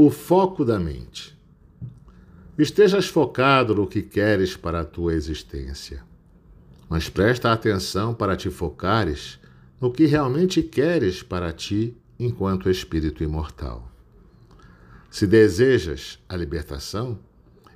O 0.00 0.10
foco 0.10 0.64
da 0.64 0.78
mente. 0.78 1.36
Estejas 2.56 3.08
focado 3.08 3.74
no 3.74 3.84
que 3.84 4.00
queres 4.00 4.56
para 4.56 4.82
a 4.82 4.84
tua 4.84 5.12
existência. 5.12 6.04
Mas 6.88 7.08
presta 7.08 7.52
atenção 7.52 8.14
para 8.14 8.36
te 8.36 8.48
focares 8.48 9.40
no 9.80 9.90
que 9.90 10.06
realmente 10.06 10.62
queres 10.62 11.24
para 11.24 11.52
ti 11.52 11.96
enquanto 12.16 12.70
espírito 12.70 13.24
imortal. 13.24 13.90
Se 15.10 15.26
desejas 15.26 16.20
a 16.28 16.36
libertação, 16.36 17.18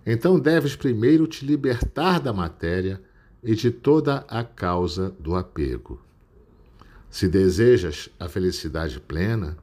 então 0.07 0.39
deves 0.39 0.77
primeiro 0.77 1.27
te 1.27 1.45
libertar 1.45 2.20
da 2.20 2.32
matéria 2.32 3.02
e 3.43 3.57
de 3.57 3.73
toda 3.73 4.18
a 4.29 4.45
causa 4.45 5.11
do 5.18 5.34
apego. 5.34 6.00
Se 7.11 7.27
desejas 7.27 8.09
a 8.16 8.29
felicidade 8.29 9.00
plena, 9.00 9.59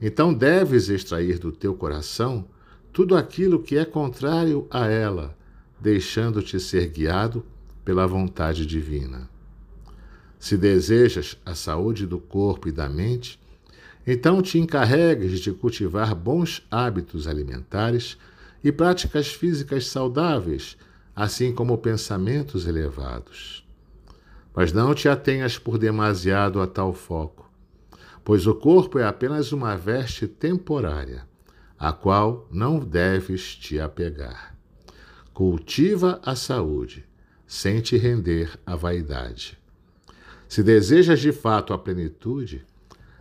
então 0.00 0.32
deves 0.32 0.88
extrair 0.88 1.38
do 1.38 1.50
teu 1.50 1.74
coração 1.74 2.46
tudo 2.92 3.16
aquilo 3.16 3.62
que 3.62 3.76
é 3.76 3.84
contrário 3.84 4.66
a 4.70 4.86
ela, 4.86 5.36
deixando-te 5.80 6.58
ser 6.58 6.88
guiado 6.88 7.44
pela 7.84 8.06
vontade 8.06 8.66
divina. 8.66 9.28
Se 10.38 10.56
desejas 10.56 11.36
a 11.44 11.54
saúde 11.54 12.06
do 12.06 12.18
corpo 12.18 12.68
e 12.68 12.72
da 12.72 12.88
mente, 12.88 13.40
então 14.06 14.40
te 14.40 14.58
encarregues 14.58 15.40
de 15.40 15.52
cultivar 15.52 16.14
bons 16.14 16.66
hábitos 16.70 17.26
alimentares 17.26 18.16
e 18.62 18.72
práticas 18.72 19.28
físicas 19.28 19.86
saudáveis, 19.86 20.76
assim 21.14 21.52
como 21.52 21.78
pensamentos 21.78 22.66
elevados. 22.66 23.66
Mas 24.54 24.72
não 24.72 24.94
te 24.94 25.08
atenhas 25.08 25.58
por 25.58 25.78
demasiado 25.78 26.60
a 26.60 26.66
tal 26.66 26.94
foco, 26.94 27.47
pois 28.24 28.46
o 28.46 28.54
corpo 28.54 28.98
é 28.98 29.04
apenas 29.04 29.52
uma 29.52 29.76
veste 29.76 30.26
temporária, 30.26 31.26
a 31.78 31.92
qual 31.92 32.46
não 32.50 32.78
deves 32.78 33.54
te 33.56 33.78
apegar. 33.78 34.56
Cultiva 35.32 36.20
a 36.24 36.34
saúde, 36.34 37.04
sem 37.46 37.80
te 37.80 37.96
render 37.96 38.58
à 38.66 38.76
vaidade. 38.76 39.58
Se 40.48 40.62
desejas 40.62 41.20
de 41.20 41.32
fato 41.32 41.72
a 41.72 41.78
plenitude, 41.78 42.64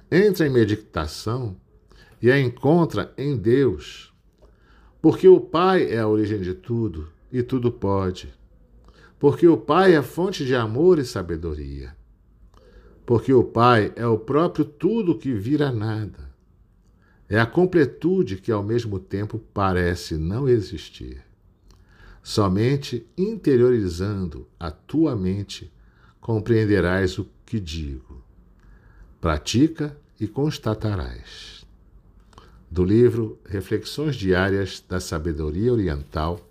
entra 0.09 0.47
em 0.47 0.49
meditação 0.49 1.57
e 2.21 2.31
a 2.31 2.39
encontra 2.39 3.13
em 3.17 3.35
Deus, 3.35 4.13
porque 5.01 5.27
o 5.27 5.39
Pai 5.39 5.91
é 5.91 5.99
a 5.99 6.07
origem 6.07 6.41
de 6.41 6.53
tudo 6.53 7.09
e 7.31 7.43
tudo 7.43 7.71
pode. 7.71 8.33
Porque 9.19 9.47
o 9.47 9.57
Pai 9.57 9.95
é 9.95 10.01
fonte 10.01 10.45
de 10.45 10.55
amor 10.55 10.99
e 10.99 11.05
sabedoria. 11.05 11.96
Porque 13.07 13.31
o 13.31 13.41
Pai 13.41 13.93
é 13.95 14.05
o 14.05 14.19
próprio 14.19 14.65
tudo 14.65 15.17
que 15.17 15.31
vira 15.33 15.71
nada. 15.71 16.29
É 17.29 17.39
a 17.39 17.45
completude 17.45 18.35
que 18.35 18.51
ao 18.51 18.61
mesmo 18.61 18.99
tempo 18.99 19.39
parece 19.53 20.17
não 20.17 20.45
existir. 20.45 21.23
Somente 22.21 23.07
interiorizando 23.17 24.45
a 24.59 24.69
tua 24.69 25.15
mente 25.15 25.71
compreenderás 26.19 27.17
o 27.17 27.25
que 27.45 27.61
digo. 27.61 28.21
Pratica 29.21 29.97
e 30.19 30.27
constatarás. 30.27 31.65
Do 32.69 32.83
livro 32.83 33.39
Reflexões 33.45 34.17
Diárias 34.17 34.83
da 34.85 34.99
Sabedoria 34.99 35.71
Oriental, 35.71 36.41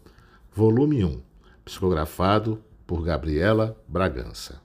volume 0.54 1.04
1, 1.04 1.20
psicografado 1.66 2.58
por 2.86 3.02
Gabriela 3.02 3.78
Bragança. 3.86 4.64